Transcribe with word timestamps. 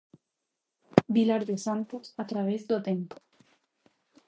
Vilar 1.17 1.45
de 1.45 1.57
Santos 1.65 2.05
a 2.17 2.25
través 2.31 2.61
do 2.69 2.77
tempo. 2.89 3.15